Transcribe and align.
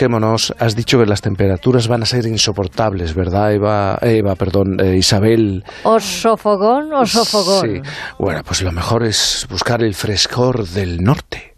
refresquémonos. 0.00 0.54
Has 0.58 0.74
dicho 0.76 0.98
que 0.98 1.06
las 1.06 1.20
temperaturas 1.20 1.88
van 1.88 2.02
a 2.02 2.06
ser 2.06 2.26
insoportables, 2.26 3.14
¿verdad, 3.14 3.52
Eva? 3.52 3.98
Eva, 4.00 4.34
perdón, 4.34 4.78
eh, 4.80 4.96
Isabel. 4.96 5.64
¿O 5.82 6.00
sofogón 6.00 6.92
o 6.92 7.04
sofogón? 7.04 7.82
Sí. 7.84 7.90
Bueno, 8.18 8.42
pues 8.44 8.62
lo 8.62 8.72
mejor 8.72 9.04
es 9.04 9.46
buscar 9.50 9.82
el 9.82 9.94
frescor 9.94 10.66
del 10.66 11.02
norte. 11.02 11.54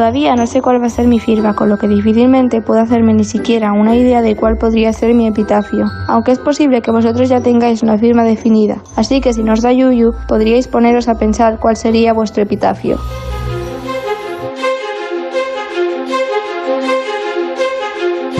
Todavía 0.00 0.34
no 0.34 0.46
sé 0.46 0.62
cuál 0.62 0.80
va 0.80 0.86
a 0.86 0.88
ser 0.88 1.06
mi 1.08 1.20
firma, 1.20 1.52
con 1.52 1.68
lo 1.68 1.76
que 1.76 1.86
difícilmente 1.86 2.62
puedo 2.62 2.80
hacerme 2.80 3.12
ni 3.12 3.24
siquiera 3.24 3.74
una 3.74 3.94
idea 3.94 4.22
de 4.22 4.34
cuál 4.34 4.56
podría 4.56 4.94
ser 4.94 5.14
mi 5.14 5.26
epitafio, 5.26 5.84
aunque 6.08 6.32
es 6.32 6.38
posible 6.38 6.80
que 6.80 6.90
vosotros 6.90 7.28
ya 7.28 7.42
tengáis 7.42 7.82
una 7.82 7.98
firma 7.98 8.24
definida, 8.24 8.82
así 8.96 9.20
que 9.20 9.34
si 9.34 9.42
nos 9.42 9.60
da 9.60 9.74
yuyu, 9.74 10.12
podríais 10.26 10.68
poneros 10.68 11.06
a 11.06 11.16
pensar 11.16 11.58
cuál 11.60 11.76
sería 11.76 12.14
vuestro 12.14 12.42
epitafio. 12.42 12.96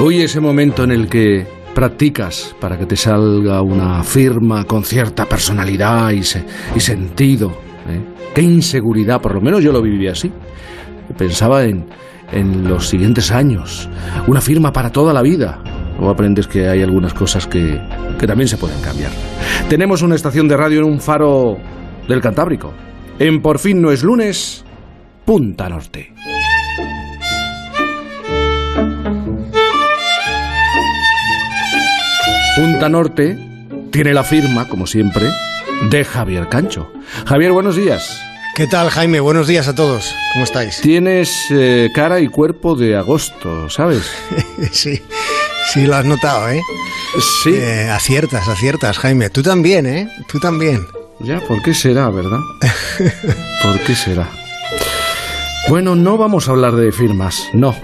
Hoy 0.03 0.23
ese 0.23 0.41
momento 0.41 0.85
en 0.85 0.93
el 0.93 1.11
que 1.11 1.47
practicas 1.75 2.57
para 2.59 2.79
que 2.79 2.87
te 2.87 2.97
salga 2.97 3.61
una 3.61 4.03
firma 4.03 4.65
con 4.65 4.83
cierta 4.83 5.27
personalidad 5.27 6.09
y, 6.13 6.23
sentido. 6.23 7.51
¿eh? 7.87 8.01
Qué 8.35 8.41
inseguridad, 8.41 9.21
por 9.21 9.35
lo 9.35 9.43
menos 9.43 9.63
yo 9.63 9.73
lo 9.73 9.83
viví 9.83 10.09
así 10.09 10.33
pensaba 11.17 11.65
en, 11.65 11.87
en 12.33 12.69
los 12.69 12.89
siguientes 12.89 13.31
años, 13.31 13.89
una 14.27 14.41
firma 14.41 14.73
para 14.73 14.91
toda 14.91 15.13
la 15.13 15.23
vida. 15.23 15.63
O 16.01 16.09
aprendes 16.09 16.47
que 16.47 16.67
hay 16.67 16.83
algunas 16.83 17.13
cosas 17.13 17.47
que, 17.47 17.79
que 18.19 18.27
también 18.27 18.49
se 18.49 18.57
pueden 18.57 18.81
cambiar. 18.81 19.11
Tenemos 19.69 20.01
una 20.01 20.15
estación 20.15 20.49
de 20.49 20.57
radio 20.57 20.81
en 20.81 20.87
un 20.87 21.01
faro 21.01 21.59
del 22.09 22.21
Cantábrico. 22.21 22.73
En 23.19 23.43
Por 23.43 23.59
fin 23.59 23.83
no 23.83 23.91
es 23.91 24.03
lunes, 24.03 24.65
Punta 25.27 25.69
Norte. 25.69 26.15
Punta 32.57 32.89
Norte 32.89 33.39
tiene 33.91 34.15
la 34.15 34.25
firma, 34.25 34.67
como 34.69 34.87
siempre, 34.87 35.27
de 35.91 36.05
Javier 36.05 36.49
Cancho. 36.49 36.91
Javier, 37.27 37.53
buenos 37.53 37.77
días. 37.77 38.23
¿Qué 38.55 38.67
tal, 38.67 38.91
Jaime? 38.91 39.21
Buenos 39.21 39.47
días 39.47 39.69
a 39.69 39.75
todos. 39.75 40.15
¿Cómo 40.33 40.45
estáis? 40.45 40.81
Tienes 40.81 41.47
eh, 41.51 41.89
cara 41.95 42.21
y 42.21 42.29
cuerpo 42.29 42.75
de 42.75 42.97
agosto, 42.97 43.71
¿sabes? 43.71 44.11
sí, 44.73 45.01
sí, 45.73 45.87
lo 45.87 45.97
has 45.97 46.05
notado, 46.05 46.49
¿eh? 46.51 46.61
Sí. 47.43 47.55
Eh, 47.55 47.89
aciertas, 47.89 48.49
aciertas, 48.49 48.99
Jaime. 48.99 49.31
Tú 49.31 49.43
también, 49.43 49.87
¿eh? 49.87 50.09
Tú 50.31 50.41
también. 50.41 50.87
Ya, 51.21 51.41
¿por 51.41 51.63
qué 51.63 51.75
será, 51.75 52.11
verdad? 52.11 52.41
¿Por 53.63 53.81
qué 53.81 53.95
será? 53.95 54.29
Bueno, 55.69 55.95
no 55.95 56.19
vamos 56.19 56.49
a 56.49 56.51
hablar 56.51 56.75
de 56.75 56.91
firmas, 56.93 57.49
no. 57.53 57.75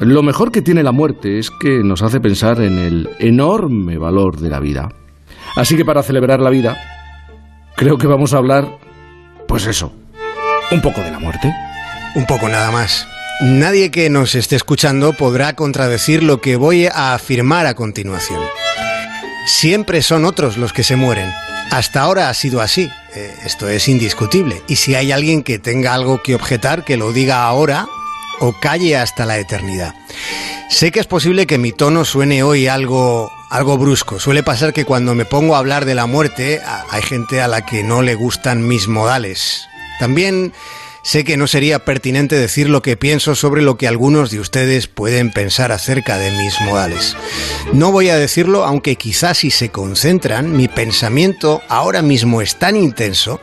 Lo 0.00 0.22
mejor 0.22 0.52
que 0.52 0.62
tiene 0.62 0.82
la 0.82 0.92
muerte 0.92 1.38
es 1.38 1.50
que 1.50 1.82
nos 1.82 2.02
hace 2.02 2.20
pensar 2.20 2.60
en 2.60 2.78
el 2.78 3.10
enorme 3.18 3.98
valor 3.98 4.38
de 4.38 4.50
la 4.50 4.60
vida. 4.60 4.88
Así 5.56 5.76
que 5.76 5.84
para 5.84 6.02
celebrar 6.02 6.40
la 6.40 6.50
vida, 6.50 6.76
creo 7.76 7.98
que 7.98 8.06
vamos 8.06 8.32
a 8.34 8.38
hablar, 8.38 8.78
pues 9.46 9.66
eso, 9.66 9.92
un 10.70 10.80
poco 10.80 11.00
de 11.02 11.10
la 11.10 11.18
muerte. 11.18 11.52
Un 12.14 12.26
poco 12.26 12.48
nada 12.48 12.70
más. 12.70 13.06
Nadie 13.40 13.90
que 13.90 14.08
nos 14.10 14.34
esté 14.34 14.56
escuchando 14.56 15.14
podrá 15.14 15.54
contradecir 15.54 16.22
lo 16.22 16.40
que 16.40 16.56
voy 16.56 16.86
a 16.86 17.14
afirmar 17.14 17.66
a 17.66 17.74
continuación. 17.74 18.40
Siempre 19.46 20.02
son 20.02 20.24
otros 20.24 20.56
los 20.56 20.72
que 20.72 20.84
se 20.84 20.96
mueren. 20.96 21.32
Hasta 21.70 22.02
ahora 22.02 22.28
ha 22.28 22.34
sido 22.34 22.60
así. 22.60 22.88
Eh, 23.14 23.34
esto 23.44 23.68
es 23.68 23.88
indiscutible. 23.88 24.62
Y 24.68 24.76
si 24.76 24.94
hay 24.94 25.10
alguien 25.10 25.42
que 25.42 25.58
tenga 25.58 25.94
algo 25.94 26.22
que 26.22 26.34
objetar, 26.34 26.84
que 26.84 26.96
lo 26.96 27.12
diga 27.12 27.44
ahora 27.44 27.88
o 28.40 28.52
calle 28.60 28.96
hasta 28.96 29.26
la 29.26 29.38
eternidad. 29.38 29.94
Sé 30.68 30.90
que 30.90 31.00
es 31.00 31.06
posible 31.06 31.46
que 31.46 31.58
mi 31.58 31.72
tono 31.72 32.04
suene 32.04 32.42
hoy 32.42 32.66
algo, 32.66 33.30
algo 33.50 33.76
brusco. 33.76 34.18
Suele 34.18 34.42
pasar 34.42 34.72
que 34.72 34.84
cuando 34.84 35.14
me 35.14 35.24
pongo 35.24 35.54
a 35.54 35.58
hablar 35.58 35.84
de 35.84 35.94
la 35.94 36.06
muerte 36.06 36.60
hay 36.90 37.02
gente 37.02 37.40
a 37.40 37.48
la 37.48 37.66
que 37.66 37.82
no 37.82 38.02
le 38.02 38.14
gustan 38.14 38.66
mis 38.66 38.88
modales. 38.88 39.68
También 40.02 40.50
sé 41.04 41.22
que 41.22 41.36
no 41.36 41.46
sería 41.46 41.78
pertinente 41.78 42.34
decir 42.34 42.68
lo 42.68 42.82
que 42.82 42.96
pienso 42.96 43.36
sobre 43.36 43.62
lo 43.62 43.76
que 43.76 43.86
algunos 43.86 44.32
de 44.32 44.40
ustedes 44.40 44.88
pueden 44.88 45.30
pensar 45.30 45.70
acerca 45.70 46.18
de 46.18 46.32
mis 46.32 46.60
modales. 46.62 47.16
No 47.72 47.92
voy 47.92 48.08
a 48.08 48.16
decirlo, 48.16 48.64
aunque 48.64 48.96
quizás 48.96 49.38
si 49.38 49.52
se 49.52 49.68
concentran, 49.68 50.56
mi 50.56 50.66
pensamiento 50.66 51.60
ahora 51.68 52.02
mismo 52.02 52.42
es 52.42 52.58
tan 52.58 52.74
intenso 52.74 53.38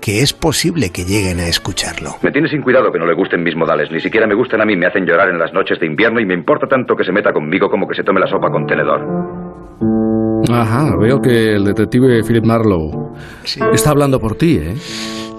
que 0.00 0.22
es 0.22 0.32
posible 0.32 0.88
que 0.88 1.04
lleguen 1.04 1.38
a 1.38 1.48
escucharlo. 1.48 2.16
Me 2.22 2.32
tiene 2.32 2.48
sin 2.48 2.62
cuidado 2.62 2.90
que 2.90 2.98
no 2.98 3.04
le 3.04 3.12
gusten 3.12 3.42
mis 3.42 3.54
modales. 3.54 3.90
Ni 3.90 4.00
siquiera 4.00 4.26
me 4.26 4.34
gustan 4.34 4.62
a 4.62 4.64
mí, 4.64 4.74
me 4.74 4.86
hacen 4.86 5.04
llorar 5.04 5.28
en 5.28 5.38
las 5.38 5.52
noches 5.52 5.78
de 5.80 5.84
invierno 5.84 6.18
y 6.18 6.24
me 6.24 6.32
importa 6.32 6.66
tanto 6.66 6.96
que 6.96 7.04
se 7.04 7.12
meta 7.12 7.30
conmigo 7.30 7.68
como 7.68 7.86
que 7.86 7.94
se 7.94 8.04
tome 8.04 8.20
la 8.20 8.26
sopa 8.26 8.50
con 8.50 8.66
tenedor. 8.66 9.02
Ajá, 10.50 10.96
veo 10.96 11.20
que 11.20 11.56
el 11.56 11.64
detective 11.64 12.22
Philip 12.26 12.46
Marlowe 12.46 13.12
está 13.74 13.90
hablando 13.90 14.18
por 14.18 14.36
ti, 14.36 14.56
¿eh? 14.62 14.74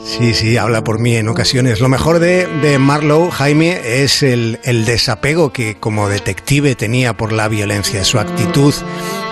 Sí, 0.04 0.34
sí, 0.34 0.58
habla 0.58 0.84
por 0.84 1.00
mí 1.00 1.16
en 1.16 1.28
ocasiones. 1.28 1.80
Lo 1.80 1.88
mejor 1.88 2.20
de, 2.20 2.48
de 2.62 2.80
Marlowe, 2.80 3.32
Jaime, 3.32 4.04
es 4.04 4.24
el, 4.24 4.60
el, 4.64 4.86
desapego 4.86 5.54
que 5.54 5.76
como 5.76 6.10
detective 6.10 6.76
tenía 6.76 7.14
por 7.14 7.32
la 7.32 7.48
violencia. 7.48 8.04
Su 8.04 8.20
actitud 8.20 8.74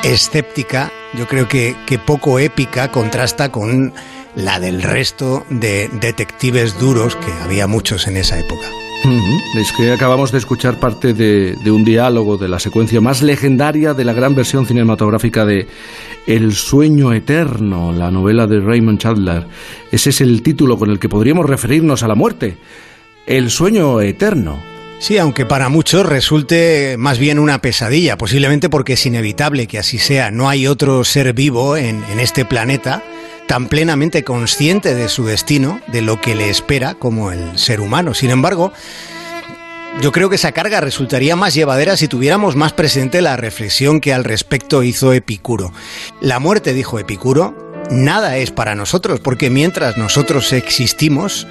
escéptica, 0.03 0.91
yo 1.15 1.27
creo 1.27 1.47
que, 1.47 1.75
que 1.85 1.99
poco 1.99 2.39
épica, 2.39 2.91
contrasta 2.91 3.51
con 3.51 3.93
la 4.35 4.59
del 4.59 4.81
resto 4.81 5.45
de 5.49 5.89
detectives 6.01 6.77
duros, 6.79 7.15
que 7.15 7.31
había 7.43 7.67
muchos 7.67 8.07
en 8.07 8.17
esa 8.17 8.39
época. 8.39 8.67
Es 9.55 9.71
que 9.71 9.91
acabamos 9.91 10.31
de 10.31 10.39
escuchar 10.39 10.79
parte 10.79 11.13
de, 11.13 11.55
de, 11.63 11.71
un 11.71 11.85
diálogo 11.85 12.37
de 12.37 12.49
la 12.49 12.59
secuencia 12.59 12.99
más 12.99 13.21
legendaria 13.21 13.93
de 13.93 14.03
la 14.03 14.13
gran 14.13 14.35
versión 14.35 14.65
cinematográfica 14.65 15.45
de 15.45 15.67
El 16.27 16.53
sueño 16.53 17.13
eterno, 17.13 17.93
la 17.93 18.11
novela 18.11 18.45
de 18.45 18.59
Raymond 18.59 18.99
Chandler. 18.99 19.47
Ese 19.91 20.09
es 20.09 20.19
el 20.21 20.41
título 20.41 20.77
con 20.77 20.89
el 20.91 20.99
que 20.99 21.07
podríamos 21.07 21.45
referirnos 21.45 22.03
a 22.03 22.09
la 22.09 22.15
muerte. 22.15 22.57
El 23.25 23.49
sueño 23.49 24.01
eterno. 24.01 24.61
Sí, 24.99 25.17
aunque 25.17 25.45
para 25.45 25.69
muchos 25.69 26.05
resulte 26.05 26.97
más 26.97 27.19
bien 27.19 27.39
una 27.39 27.61
pesadilla, 27.61 28.17
posiblemente 28.17 28.69
porque 28.69 28.93
es 28.93 29.05
inevitable 29.05 29.67
que 29.67 29.79
así 29.79 29.97
sea. 29.97 30.29
No 30.29 30.49
hay 30.49 30.67
otro 30.67 31.05
ser 31.05 31.33
vivo 31.33 31.77
en, 31.77 32.03
en 32.11 32.19
este 32.19 32.43
planeta 32.43 33.01
tan 33.49 33.67
plenamente 33.67 34.23
consciente 34.23 34.93
de 34.93 35.09
su 35.09 35.25
destino, 35.25 35.81
de 35.87 36.03
lo 36.03 36.21
que 36.21 36.35
le 36.35 36.51
espera 36.51 36.93
como 36.93 37.31
el 37.31 37.57
ser 37.57 37.81
humano. 37.81 38.13
Sin 38.13 38.29
embargo, 38.29 38.71
yo 40.03 40.11
creo 40.11 40.29
que 40.29 40.35
esa 40.35 40.51
carga 40.51 40.81
resultaría 40.81 41.35
más 41.35 41.55
llevadera 41.55 41.97
si 41.97 42.07
tuviéramos 42.07 42.55
más 42.55 42.73
presente 42.73 43.23
la 43.23 43.37
reflexión 43.37 44.01
que 44.01 44.13
al 44.13 44.23
respecto 44.23 44.83
hizo 44.83 45.13
Epicuro. 45.13 45.73
La 46.21 46.37
muerte, 46.37 46.75
dijo 46.75 46.99
Epicuro, 46.99 47.57
nada 47.89 48.37
es 48.37 48.51
para 48.51 48.75
nosotros, 48.75 49.19
porque 49.19 49.49
mientras 49.49 49.97
nosotros 49.97 50.53
existimos, 50.53 51.47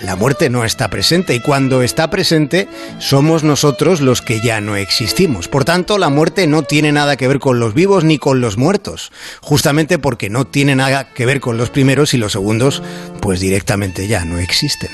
la 0.00 0.16
muerte 0.16 0.50
no 0.50 0.64
está 0.64 0.88
presente 0.88 1.34
y 1.34 1.40
cuando 1.40 1.82
está 1.82 2.10
presente 2.10 2.68
somos 2.98 3.44
nosotros 3.44 4.00
los 4.00 4.20
que 4.20 4.40
ya 4.40 4.60
no 4.60 4.76
existimos. 4.76 5.48
Por 5.48 5.64
tanto, 5.64 5.98
la 5.98 6.08
muerte 6.08 6.46
no 6.46 6.62
tiene 6.62 6.92
nada 6.92 7.16
que 7.16 7.28
ver 7.28 7.38
con 7.38 7.60
los 7.60 7.74
vivos 7.74 8.04
ni 8.04 8.18
con 8.18 8.40
los 8.40 8.56
muertos, 8.56 9.12
justamente 9.40 9.98
porque 9.98 10.30
no 10.30 10.46
tiene 10.46 10.74
nada 10.74 11.12
que 11.12 11.26
ver 11.26 11.40
con 11.40 11.56
los 11.56 11.70
primeros 11.70 12.14
y 12.14 12.18
los 12.18 12.32
segundos, 12.32 12.82
pues 13.20 13.40
directamente 13.40 14.08
ya 14.08 14.24
no 14.24 14.38
existen. 14.38 14.90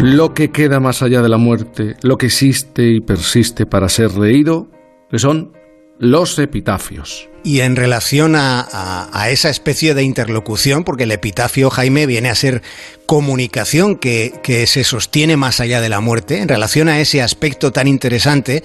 Lo 0.00 0.34
que 0.34 0.50
queda 0.50 0.80
más 0.80 1.02
allá 1.02 1.22
de 1.22 1.28
la 1.30 1.38
muerte, 1.38 1.96
lo 2.02 2.18
que 2.18 2.26
existe 2.26 2.82
y 2.88 3.00
persiste 3.00 3.64
para 3.64 3.88
ser 3.88 4.12
reído, 4.12 4.68
que 5.10 5.18
son 5.18 5.52
los 5.98 6.38
epitafios. 6.38 7.28
Y 7.42 7.60
en 7.60 7.76
relación 7.76 8.34
a, 8.36 9.26
esa 9.28 9.50
especie 9.50 9.94
de 9.94 10.02
interlocución, 10.02 10.84
porque 10.84 11.04
el 11.04 11.12
epitafio, 11.12 11.68
Jaime, 11.68 12.06
viene 12.06 12.30
a 12.30 12.34
ser 12.34 12.62
comunicación 13.06 13.96
que 13.96 14.64
se 14.66 14.84
sostiene 14.84 15.36
más 15.36 15.60
allá 15.60 15.80
de 15.82 15.90
la 15.90 16.00
muerte, 16.00 16.38
en 16.38 16.48
relación 16.48 16.88
a 16.88 17.00
ese 17.00 17.20
aspecto 17.20 17.70
tan 17.70 17.86
interesante, 17.86 18.64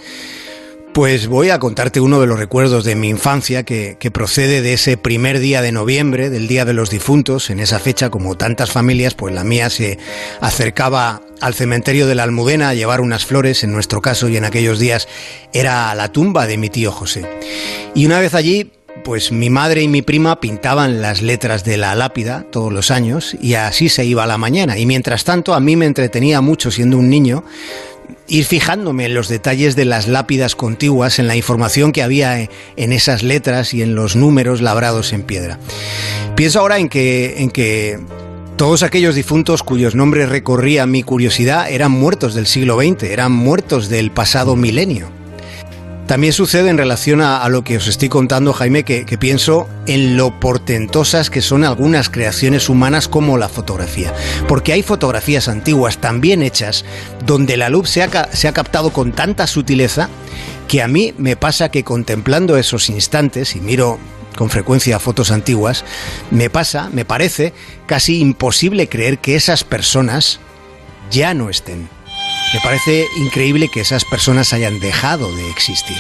pues 0.94 1.28
voy 1.28 1.50
a 1.50 1.60
contarte 1.60 2.02
uno 2.02 2.20
de 2.20 2.28
los 2.28 2.40
recuerdos 2.40 2.84
de 2.84 2.96
mi 2.96 3.10
infancia 3.10 3.64
que, 3.64 3.98
procede 4.12 4.62
de 4.62 4.74
ese 4.74 4.98
primer 4.98 5.40
día 5.40 5.62
de 5.62 5.72
noviembre, 5.72 6.30
del 6.30 6.48
Día 6.48 6.66
de 6.66 6.74
los 6.74 6.90
Difuntos. 6.90 7.50
En 7.50 7.60
esa 7.60 7.80
fecha, 7.80 8.10
como 8.10 8.36
tantas 8.36 8.72
familias, 8.72 9.14
pues 9.14 9.34
la 9.34 9.44
mía 9.44 9.70
se 9.70 10.00
acercaba 10.42 11.22
al 11.42 11.54
cementerio 11.54 12.08
de 12.08 12.16
la 12.16 12.24
Almudena 12.24 12.70
a 12.70 12.74
llevar 12.74 13.02
unas 13.02 13.26
flores, 13.26 13.64
en 13.64 13.72
nuestro 13.72 14.02
caso 14.02 14.28
y 14.28 14.38
en 14.38 14.46
aquellos 14.46 14.80
días 14.80 15.08
era 15.54 15.94
la 15.96 16.12
tumba 16.12 16.48
de 16.48 16.58
mi 16.58 16.70
tío 16.70 16.92
José. 16.92 17.26
Y 17.94 18.06
una 18.06 18.20
vez 18.20 18.34
allí, 18.34 18.72
pues 19.04 19.32
mi 19.32 19.50
madre 19.50 19.84
y 19.84 19.88
mi 19.88 20.02
prima 20.02 20.40
pintaban 20.42 21.02
las 21.02 21.22
letras 21.22 21.64
de 21.64 21.78
la 21.78 21.96
lápida 21.96 22.46
todos 22.52 22.74
los 22.74 22.92
años 22.92 23.38
y 23.40 23.54
así 23.54 23.90
se 23.90 24.06
iba 24.06 24.24
a 24.24 24.28
la 24.28 24.38
mañana. 24.38 24.78
Y 24.78 24.86
mientras 24.86 25.24
tanto 25.24 25.54
a 25.54 25.60
mí 25.60 25.76
me 25.76 25.86
entretenía 25.86 26.42
mucho 26.42 26.72
siendo 26.72 26.98
un 26.98 27.10
niño 27.10 27.44
ir 28.28 28.46
fijándome 28.46 29.06
en 29.06 29.14
los 29.14 29.28
detalles 29.28 29.76
de 29.76 29.86
las 29.86 30.08
lápidas 30.08 30.56
contiguas, 30.56 31.20
en 31.20 31.28
la 31.28 31.36
información 31.36 31.92
que 31.92 32.04
había 32.04 32.40
en 32.40 32.94
esas 32.94 33.24
letras 33.24 33.74
y 33.74 33.82
en 33.82 33.96
los 33.96 34.16
números 34.16 34.62
labrados 34.62 35.14
en 35.14 35.24
piedra. 35.24 35.60
Pienso 36.36 36.60
ahora 36.60 36.78
en 36.78 36.90
que, 36.90 37.42
en 37.42 37.52
que 37.52 38.00
todos 38.56 38.84
aquellos 38.84 39.16
difuntos 39.16 39.64
cuyos 39.64 39.96
nombres 39.96 40.30
recorría 40.30 40.86
mi 40.86 41.04
curiosidad 41.04 41.72
eran 41.72 41.92
muertos 41.92 42.34
del 42.34 42.46
siglo 42.46 42.80
XX, 42.80 43.04
eran 43.04 43.32
muertos 43.32 43.90
del 43.90 44.12
pasado 44.12 44.56
milenio. 44.56 45.19
También 46.10 46.34
sucede 46.34 46.72
en 46.72 46.80
relación 46.80 47.22
a, 47.22 47.48
lo 47.50 47.64
que 47.64 47.78
os 47.78 47.88
estoy 47.88 48.10
contando, 48.10 48.52
Jaime, 48.52 48.84
que, 48.84 49.06
pienso 49.20 49.70
en 49.86 50.18
lo 50.18 50.40
portentosas 50.40 51.30
que 51.30 51.44
son 51.44 51.64
algunas 51.64 52.10
creaciones 52.10 52.68
humanas 52.68 53.08
como 53.08 53.38
la 53.38 53.48
fotografía. 53.48 54.12
Porque 54.48 54.74
hay 54.74 54.82
fotografías 54.82 55.48
antiguas 55.48 56.00
también 56.00 56.42
hechas 56.42 56.84
donde 57.28 57.58
la 57.58 57.70
luz 57.70 57.92
se 57.92 58.02
ha, 58.02 58.32
se 58.34 58.48
ha 58.48 58.54
captado 58.54 58.90
con 58.90 59.12
tanta 59.12 59.46
sutileza 59.46 60.10
que 60.68 60.82
a 60.82 60.88
mí 60.88 61.14
me 61.20 61.36
pasa 61.36 61.70
que 61.70 61.84
contemplando 61.84 62.58
esos 62.58 62.90
instantes, 62.90 63.56
y 63.56 63.60
miro 63.60 64.00
con 64.36 64.50
frecuencia 64.50 64.98
fotos 64.98 65.30
antiguas, 65.30 65.86
me 66.32 66.50
pasa, 66.50 66.90
me 66.92 67.06
parece 67.06 67.54
casi 67.86 68.20
imposible 68.20 68.90
creer 68.90 69.20
que 69.20 69.36
esas 69.36 69.64
personas 69.64 70.40
ya 71.12 71.36
no 71.36 71.52
estén. 71.52 71.99
Me 72.54 72.60
parece 72.62 73.08
increíble 73.16 73.70
que 73.70 73.82
esas 73.82 74.06
personas 74.06 74.54
hayan 74.54 74.80
dejado 74.80 75.36
de 75.36 75.50
existir. 75.50 75.98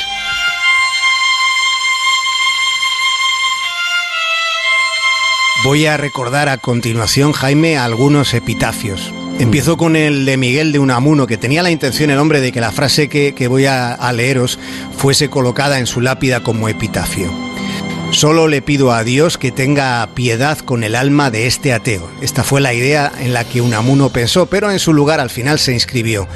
Voy 5.63 5.85
a 5.85 5.97
recordar 5.97 6.49
a 6.49 6.57
continuación, 6.57 7.33
Jaime, 7.33 7.77
algunos 7.77 8.33
epitafios. 8.33 9.13
Empiezo 9.39 9.77
con 9.77 9.95
el 9.95 10.25
de 10.25 10.37
Miguel 10.37 10.71
de 10.71 10.79
Unamuno, 10.79 11.27
que 11.27 11.37
tenía 11.37 11.61
la 11.61 11.69
intención 11.69 12.09
el 12.09 12.17
hombre 12.17 12.41
de 12.41 12.51
que 12.51 12.61
la 12.61 12.71
frase 12.71 13.09
que, 13.09 13.47
voy 13.47 13.65
a 13.65 14.11
leeros 14.13 14.57
fuese 14.97 15.29
colocada 15.29 15.79
en 15.79 15.85
su 15.85 16.01
lápida 16.01 16.41
como 16.41 16.67
epitafio. 16.67 17.48
Solo 18.11 18.47
le 18.47 18.63
pido 18.63 18.91
a 18.91 19.03
Dios 19.03 19.37
que 19.37 19.51
tenga 19.51 20.07
piedad 20.15 20.57
con 20.57 20.83
el 20.83 20.95
alma 20.95 21.29
de 21.29 21.45
este 21.45 21.73
ateo. 21.73 22.09
Esta 22.21 22.43
fue 22.43 22.59
la 22.59 22.73
idea 22.73 23.11
en 23.19 23.33
la 23.33 23.43
que 23.43 23.61
Unamuno 23.61 24.09
pensó, 24.09 24.47
pero 24.47 24.71
en 24.71 24.79
su 24.79 24.93
lugar 24.93 25.19
al 25.19 25.29
final 25.29 25.59
se 25.59 25.73
inscribió. 25.73 26.27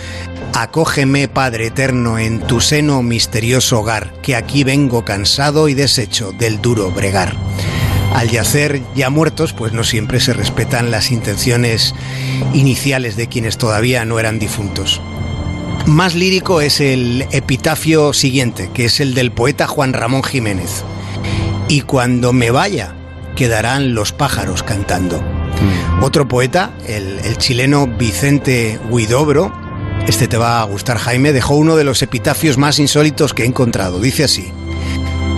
Acógeme, 0.53 1.27
Padre 1.27 1.67
Eterno, 1.67 2.19
en 2.19 2.41
tu 2.41 2.61
seno 2.61 3.01
misterioso 3.01 3.79
hogar, 3.79 4.13
que 4.21 4.35
aquí 4.35 4.63
vengo 4.63 5.03
cansado 5.03 5.67
y 5.67 5.73
deshecho 5.73 6.31
del 6.31 6.61
duro 6.61 6.91
bregar. 6.91 7.35
Al 8.13 8.29
yacer 8.29 8.83
ya 8.95 9.09
muertos, 9.09 9.51
pues 9.53 9.73
no 9.73 9.83
siempre 9.83 10.19
se 10.19 10.33
respetan 10.33 10.91
las 10.91 11.11
intenciones 11.11 11.95
iniciales 12.53 13.15
de 13.15 13.27
quienes 13.27 13.57
todavía 13.57 14.05
no 14.05 14.19
eran 14.19 14.37
difuntos. 14.37 15.01
Más 15.87 16.13
lírico 16.13 16.61
es 16.61 16.79
el 16.79 17.25
epitafio 17.31 18.13
siguiente, 18.13 18.69
que 18.73 18.85
es 18.85 18.99
el 18.99 19.15
del 19.15 19.31
poeta 19.31 19.67
Juan 19.67 19.91
Ramón 19.91 20.23
Jiménez 20.23 20.83
y 21.67 21.81
cuando 21.81 22.33
me 22.33 22.51
vaya 22.51 22.95
quedarán 23.35 23.95
los 23.95 24.11
pájaros 24.11 24.63
cantando. 24.63 25.21
Mm. 25.21 26.03
Otro 26.03 26.27
poeta, 26.27 26.71
el, 26.87 27.37
chileno 27.37 27.87
Vicente 27.87 28.79
Huidobro, 28.89 29.51
este 30.07 30.27
te 30.27 30.37
va 30.37 30.61
a 30.61 30.65
gustar 30.65 30.97
Jaime, 30.97 31.33
dejó 31.33 31.55
uno 31.55 31.75
de 31.75 31.83
los 31.83 32.01
epitafios 32.01 32.57
más 32.57 32.79
insólitos 32.79 33.33
que 33.33 33.43
he 33.43 33.45
encontrado. 33.45 33.99
Dice 33.99 34.23
así, 34.23 34.51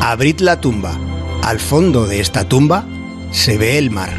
abrid 0.01 0.39
la 0.39 0.60
tumba, 0.60 0.98
al 1.44 1.60
fondo 1.60 2.07
de 2.07 2.19
esta 2.19 2.48
tumba 2.48 2.86
se 3.31 3.57
ve 3.57 3.77
el 3.77 3.92
mar. 3.92 4.13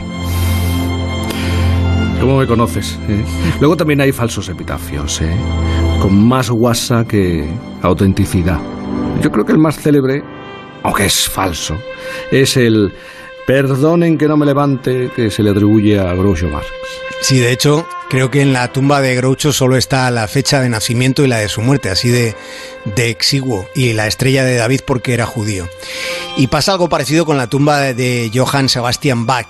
¿Cómo 2.21 2.39
me 2.39 2.47
conoces? 2.47 2.99
Eh? 3.09 3.25
Luego 3.61 3.77
también 3.77 4.01
hay 4.01 4.11
falsos 4.11 4.49
epitafios, 4.49 5.21
¿eh? 5.21 5.37
con 6.01 6.27
más 6.27 6.51
guasa 6.51 7.05
que 7.05 7.49
autenticidad. 7.83 8.59
Yo 9.23 9.31
creo 9.31 9.45
que 9.45 9.53
el 9.53 9.59
más 9.59 9.77
célebre 9.79 10.23
aunque 10.83 11.07
es 11.07 11.29
falso, 11.29 11.81
es 12.31 12.57
el 12.57 12.93
perdonen 13.47 14.19
que 14.19 14.27
no 14.27 14.37
me 14.37 14.45
levante 14.45 15.11
que 15.15 15.31
se 15.31 15.43
le 15.43 15.51
atribuye 15.51 15.99
a 15.99 16.13
Groucho 16.15 16.49
Marx. 16.49 16.67
Sí, 17.23 17.39
de 17.39 17.53
hecho, 17.53 17.87
creo 18.11 18.31
que 18.31 18.43
en 18.43 18.53
la 18.53 18.73
tumba 18.73 19.01
de 19.01 19.15
Groucho 19.15 19.53
solo 19.53 19.77
está 19.77 20.11
la 20.11 20.29
fecha 20.29 20.61
de 20.61 20.69
nacimiento 20.69 21.25
y 21.25 21.29
la 21.29 21.39
de 21.39 21.49
su 21.49 21.63
muerte, 21.63 21.89
así 21.89 22.09
de, 22.09 22.35
de 22.85 23.09
exiguo, 23.09 23.69
y 23.75 23.93
la 23.95 24.07
estrella 24.07 24.45
de 24.45 24.57
David 24.57 24.81
porque 24.85 25.15
era 25.15 25.27
judío. 25.27 25.69
Y 26.37 26.49
pasa 26.49 26.73
algo 26.73 26.89
parecido 26.89 27.25
con 27.25 27.37
la 27.37 27.49
tumba 27.49 27.95
de 27.95 28.31
Johann 28.35 28.69
Sebastian 28.69 29.27
Bach. 29.27 29.47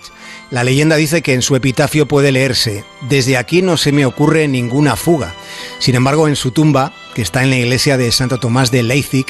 La 0.51 0.63
leyenda 0.63 0.95
dice 0.95 1.23
que 1.23 1.35
en 1.35 1.43
su 1.43 1.57
epitafio 1.57 2.07
puede 2.07 2.31
leerse, 2.31 2.85
desde 3.09 3.37
aquí 3.37 3.63
no 3.63 3.77
se 3.77 3.91
me 3.91 4.07
ocurre 4.07 4.47
ninguna 4.47 4.95
fuga. 4.95 5.35
Sin 5.81 5.97
embargo, 5.97 6.29
en 6.29 6.37
su 6.37 6.53
tumba 6.53 6.93
que 7.17 7.23
está 7.23 7.43
en 7.43 7.51
la 7.51 7.57
iglesia 7.57 7.97
de 7.97 8.13
Santo 8.13 8.39
Tomás 8.39 8.71
de 8.71 8.83
Leipzig, 8.83 9.27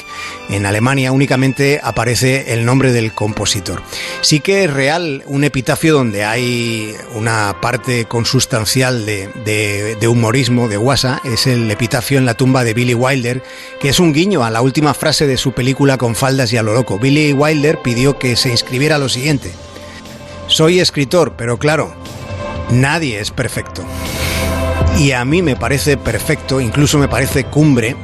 en 0.49 0.65
Alemania, 0.65 1.11
únicamente 1.13 1.79
aparece 1.81 2.53
el 2.53 2.65
nombre 2.65 2.91
del 2.91 3.13
compositor. 3.13 3.81
Sí 4.21 4.41
que 4.41 4.65
es 4.65 4.73
real 4.73 5.23
un 5.25 5.43
epitafio 5.43 5.93
donde 5.93 6.23
hay 6.23 6.93
una 7.15 7.55
parte 7.61 8.05
consustancial 8.05 9.05
de, 9.05 9.95
de 9.99 10.07
humorismo, 10.07 10.67
de 10.67 10.77
guasa, 10.77 11.21
es 11.23 11.47
el 11.47 11.71
epitafio 11.71 12.17
en 12.17 12.25
la 12.25 12.35
tumba 12.35 12.63
de 12.63 12.73
Billy 12.73 12.93
Wilder, 12.93 13.41
que 13.79 13.89
es 13.89 13.99
un 13.99 14.13
guiño 14.13 14.43
a 14.43 14.51
la 14.51 14.61
última 14.61 14.93
frase 14.93 15.25
de 15.25 15.37
su 15.37 15.53
película 15.53 15.97
Con 15.97 16.13
faldas 16.13 16.53
y 16.53 16.57
a 16.57 16.63
lo 16.63 16.73
loco. 16.73 16.99
Billy 16.99 17.33
Wilder 17.33 17.79
pidió 17.81 18.19
que 18.19 18.35
se 18.35 18.49
inscribiera 18.49 18.97
lo 18.97 19.09
siguiente. 19.09 19.53
Soy 20.47 20.79
escritor, 20.79 21.33
pero 21.37 21.57
claro, 21.57 21.91
nadie 22.71 23.19
es 23.19 23.31
perfecto. 23.31 23.83
Y 24.97 25.11
a 25.11 25.25
mí 25.25 25.41
me 25.41 25.55
parece 25.55 25.97
perfecto, 25.97 26.61
incluso 26.61 26.97
me 26.97 27.07
parece 27.07 27.43
cumbre, 27.43 27.95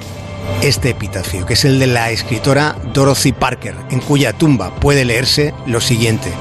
este 0.61 0.89
epitafio, 0.89 1.45
que 1.45 1.53
es 1.53 1.65
el 1.65 1.79
de 1.79 1.87
la 1.87 2.11
escritora 2.11 2.75
Dorothy 2.93 3.31
Parker, 3.31 3.75
en 3.89 3.99
cuya 3.99 4.33
tumba 4.33 4.75
puede 4.75 5.05
leerse 5.05 5.53
lo 5.65 5.79
siguiente. 5.79 6.31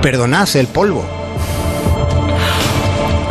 Perdonad 0.00 0.48
el 0.56 0.68
polvo. 0.68 1.04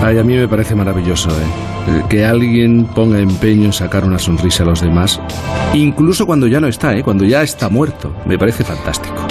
Ay, 0.03 0.17
a 0.17 0.24
mí 0.24 0.35
me 0.35 0.47
parece 0.47 0.75
maravilloso, 0.75 1.29
¿eh? 1.29 2.03
Que 2.09 2.25
alguien 2.25 2.85
ponga 2.85 3.19
empeño 3.19 3.65
en 3.65 3.74
sacar 3.74 4.03
una 4.03 4.19
sonrisa 4.19 4.63
a 4.63 4.67
los 4.67 4.81
demás, 4.81 5.19
incluso 5.74 6.25
cuando 6.25 6.47
ya 6.47 6.59
no 6.59 6.67
está, 6.67 6.95
¿eh? 6.95 7.03
cuando 7.03 7.24
ya 7.24 7.41
está 7.41 7.69
muerto. 7.69 8.13
Me 8.25 8.38
parece 8.38 8.63
fantástico. 8.63 9.27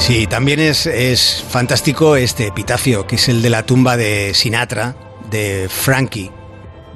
Sí, 0.00 0.26
también 0.26 0.58
es, 0.58 0.86
es 0.86 1.44
fantástico 1.48 2.16
este 2.16 2.46
epitafio, 2.46 3.06
que 3.06 3.16
es 3.16 3.28
el 3.28 3.42
de 3.42 3.50
la 3.50 3.64
tumba 3.64 3.96
de 3.96 4.32
Sinatra, 4.34 4.96
de 5.30 5.68
Frankie, 5.70 6.32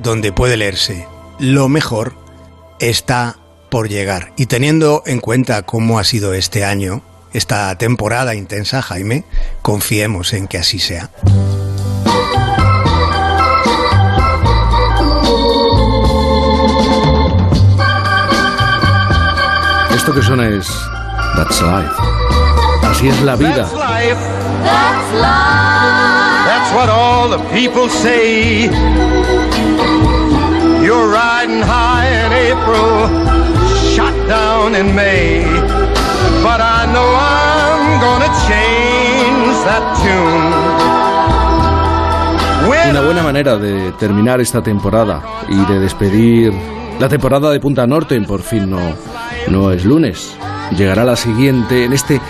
donde 0.03 0.33
puede 0.33 0.57
leerse, 0.57 1.07
lo 1.39 1.69
mejor 1.69 2.17
está 2.81 3.37
por 3.71 3.89
llegar. 3.89 4.33
Y 4.37 4.47
teniendo 4.47 5.03
en 5.07 5.21
cuenta 5.21 5.63
cómo 5.63 5.99
ha 5.99 6.05
sido 6.05 6.35
este 6.35 6.65
año, 6.65 7.03
esta 7.33 7.77
temporada 7.77 8.35
intensa, 8.35 8.83
Jaime, 8.83 9.25
confiemos 9.63 10.33
en 10.33 10.49
que 10.49 10.59
así 10.59 10.79
sea. 10.79 11.11
Esto 19.95 20.13
que 20.15 20.23
suena 20.23 20.49
es 20.49 20.67
That's 21.37 21.61
Life. 21.61 22.24
Así 23.05 23.11
es 23.11 23.23
la 23.23 23.37
vida. 23.37 23.55
That's 23.55 23.73
life. 23.75 24.19
That's 26.47 26.73
what 26.73 26.89
all 26.89 27.29
the 27.29 27.39
people 27.53 27.91
say. 27.91 28.71
You're 30.83 31.13
riding 31.13 31.61
high 31.61 32.09
in 32.09 32.33
April, 32.33 33.09
shot 33.95 34.15
down 34.27 34.75
in 34.75 34.95
May. 34.95 35.45
But 36.43 36.63
I 36.63 36.87
know 36.95 37.15
I'm 37.15 38.01
gonna 38.01 38.33
change 38.49 39.53
that 39.69 39.85
tune. 40.01 41.05
Una 42.91 43.01
buena 43.03 43.23
manera 43.23 43.59
de 43.59 43.93
terminar 43.99 44.41
esta 44.41 44.63
temporada 44.63 45.23
y 45.51 45.57
de 45.67 45.79
despedir 45.79 46.55
la 46.99 47.11
temporada 47.11 47.51
de 47.51 47.61
Punta 47.61 47.87
Norte, 47.87 48.19
por 48.23 48.41
fin 48.41 48.71
no, 48.71 48.81
no 49.49 49.73
es 49.73 49.85
lunes. 49.85 50.35
Llegará 50.77 51.05
la 51.05 51.17
siguiente. 51.17 51.85
En 51.85 51.93
este, 51.93 52.21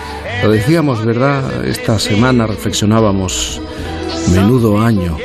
lo 0.43 0.51
decíamos, 0.51 1.03
¿verdad? 1.05 1.65
Esta 1.65 1.99
semana 1.99 2.47
reflexionábamos 2.47 3.61
Menudo 4.33 4.81
año. 4.81 5.17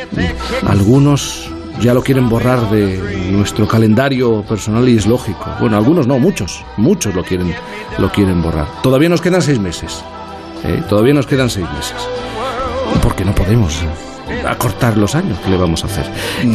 Algunos 0.66 1.50
ya 1.80 1.94
lo 1.94 2.02
quieren 2.02 2.28
borrar 2.28 2.70
de 2.70 3.30
nuestro 3.32 3.66
calendario 3.66 4.42
personal 4.42 4.88
y 4.88 4.96
es 4.96 5.06
lógico. 5.06 5.46
Bueno, 5.58 5.76
algunos 5.76 6.06
no, 6.06 6.18
muchos, 6.18 6.64
muchos 6.76 7.14
lo 7.14 7.24
quieren, 7.24 7.54
lo 7.98 8.10
quieren 8.12 8.42
borrar. 8.42 8.66
Todavía 8.82 9.08
nos 9.08 9.20
quedan 9.20 9.40
seis 9.40 9.58
meses. 9.58 10.04
¿eh? 10.64 10.82
Todavía 10.88 11.14
nos 11.14 11.26
quedan 11.26 11.48
seis 11.48 11.66
meses. 11.74 11.96
Porque 13.02 13.24
no 13.24 13.34
podemos 13.34 13.82
acortar 14.46 14.96
los 14.96 15.14
años, 15.14 15.38
¿qué 15.42 15.50
le 15.50 15.56
vamos 15.56 15.82
a 15.84 15.86
hacer? 15.86 16.06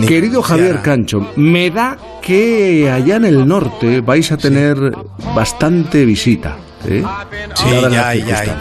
Querido 0.07 0.41
Javier 0.41 0.81
Cancho, 0.81 1.27
me 1.35 1.71
da 1.71 1.97
que 2.21 2.89
allá 2.91 3.17
en 3.17 3.25
el 3.25 3.47
norte 3.47 4.01
vais 4.01 4.31
a 4.31 4.37
tener 4.37 4.77
bastante 5.35 6.05
visita. 6.05 6.57
¿Eh? 6.87 7.03
Sí, 7.55 7.65
ya 7.91 8.09
hay, 8.09 8.23
ya 8.23 8.39
hay. 8.39 8.51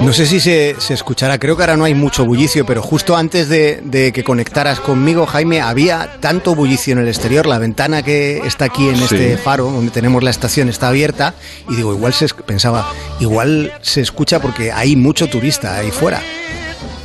No 0.00 0.12
sé 0.12 0.26
si 0.26 0.40
se, 0.40 0.76
se, 0.78 0.94
escuchará, 0.94 1.38
creo 1.38 1.56
que 1.56 1.62
ahora 1.62 1.76
no 1.76 1.84
hay 1.84 1.94
mucho 1.94 2.24
bullicio, 2.24 2.64
pero 2.66 2.82
justo 2.82 3.16
antes 3.16 3.48
de, 3.48 3.80
de, 3.84 4.12
que 4.12 4.24
conectaras 4.24 4.80
conmigo, 4.80 5.26
Jaime, 5.26 5.60
había 5.60 6.18
tanto 6.20 6.54
bullicio 6.54 6.92
en 6.92 6.98
el 7.00 7.08
exterior, 7.08 7.46
la 7.46 7.58
ventana 7.58 8.02
que 8.02 8.38
está 8.38 8.66
aquí 8.66 8.88
en 8.88 8.96
sí. 8.96 9.04
este 9.04 9.36
faro, 9.36 9.70
donde 9.70 9.90
tenemos 9.90 10.22
la 10.22 10.30
estación, 10.30 10.68
está 10.68 10.88
abierta, 10.88 11.34
y 11.68 11.76
digo, 11.76 11.92
igual 11.92 12.12
se 12.12 12.28
pensaba, 12.28 12.88
igual 13.20 13.72
se 13.82 14.00
escucha 14.00 14.40
porque 14.40 14.72
hay 14.72 14.96
mucho 14.96 15.28
turista 15.28 15.76
ahí 15.76 15.90
fuera. 15.90 16.20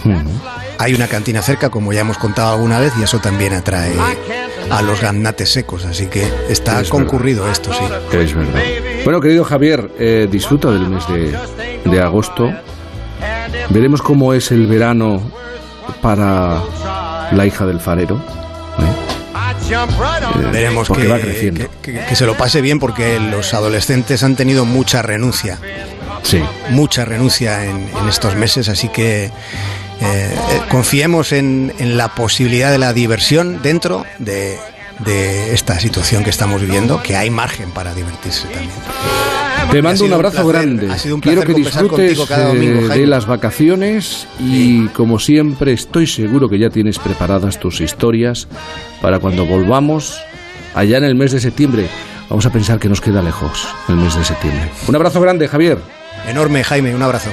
Uh 0.06 0.10
-huh. 0.10 0.24
Hay 0.78 0.94
una 0.94 1.08
cantina 1.08 1.42
cerca, 1.42 1.70
como 1.70 1.92
ya 1.92 2.02
hemos 2.02 2.18
contado 2.18 2.54
alguna 2.54 2.80
vez, 2.80 2.94
y 2.98 3.04
eso 3.04 3.20
también 3.20 3.54
atrae 3.54 3.94
a 4.70 4.82
los 4.82 5.02
ganates 5.02 5.52
secos, 5.52 5.84
así 5.86 6.06
que 6.06 6.32
está 6.48 6.80
es 6.80 6.90
concurrido 6.90 7.44
verdad. 7.44 7.62
esto, 7.62 7.74
sí. 7.74 8.18
Es 8.18 8.34
verdad. 8.34 8.62
Bueno, 9.04 9.22
querido 9.22 9.44
Javier, 9.44 9.92
eh, 9.98 10.28
disfruta 10.30 10.72
del 10.72 10.88
mes 10.90 11.08
de, 11.08 11.38
de 11.90 12.02
agosto. 12.02 12.52
Veremos 13.70 14.02
cómo 14.02 14.34
es 14.34 14.52
el 14.52 14.68
verano 14.68 15.22
para 16.02 16.62
la 17.32 17.46
hija 17.46 17.66
del 17.66 17.80
farero. 17.80 18.18
¿eh? 18.80 19.10
Eh, 19.72 20.50
Veremos 20.52 20.90
que, 20.90 21.08
va 21.08 21.20
creciendo. 21.20 21.66
Que, 21.82 21.94
que, 21.94 22.06
que, 22.06 22.16
se 22.16 22.26
lo 22.26 22.36
pase 22.36 22.62
bien 22.62 22.80
porque 22.80 23.20
los 23.20 23.54
adolescentes 23.54 24.24
han 24.24 24.36
tenido 24.36 24.66
mucha 24.66 25.02
renuncia. 25.02 25.60
Sí. 26.24 26.42
Mucha 26.70 27.06
renuncia 27.06 27.66
en, 27.66 27.90
en 27.96 28.10
estos 28.10 28.36
meses, 28.36 28.70
así 28.70 28.90
que 28.90 29.32
eh, 30.02 30.36
confiemos 30.70 31.32
en, 31.32 31.74
en, 31.80 31.98
la 31.98 32.10
posibilidad 32.10 32.72
de 32.72 32.78
la 32.78 32.94
diversión 32.94 33.62
dentro 33.62 34.06
de, 34.18 34.58
de, 35.06 35.54
esta 35.54 35.80
situación 35.80 36.24
que 36.24 36.30
estamos 36.30 36.62
viviendo, 36.62 37.02
que 37.02 37.16
hay 37.16 37.30
margen 37.30 37.72
para 37.72 37.94
divertirse 37.94 38.48
también. 38.48 38.72
Te 39.72 39.82
mando 39.82 40.06
un 40.06 40.14
abrazo 40.14 40.42
un 40.46 40.52
grande. 40.52 40.92
Ha 40.92 40.98
sido 40.98 41.16
un 41.16 41.22
Quiero 41.22 41.44
que 41.44 41.54
disfrutes 41.54 42.18
domingo, 42.18 42.88
de 42.88 43.08
las 43.08 43.26
vacaciones 43.28 44.28
y, 44.40 44.44
sí. 44.44 44.90
como 44.94 45.20
siempre, 45.20 45.74
estoy 45.74 46.08
seguro 46.08 46.50
que 46.50 46.58
ya 46.58 46.70
tienes 46.70 46.98
preparadas 46.98 47.60
tus 47.60 47.82
historias 47.82 48.48
para 49.02 49.20
cuando 49.20 49.46
volvamos 49.46 50.20
allá 50.74 50.98
en 50.98 51.04
el 51.04 51.16
mes 51.16 51.32
de 51.32 51.40
septiembre. 51.40 51.88
Vamos 52.30 52.46
a 52.46 52.52
pensar 52.52 52.80
que 52.80 52.90
nos 52.90 53.02
queda 53.02 53.22
lejos 53.22 53.68
el 53.88 53.96
mes 53.96 54.16
de 54.16 54.24
septiembre. 54.24 54.70
Un 54.88 54.96
abrazo 54.96 55.20
grande, 55.22 55.48
Javier. 55.48 55.78
Enorme, 56.28 56.64
Jaime, 56.64 56.96
un 56.96 57.02
abrazo. 57.02 57.30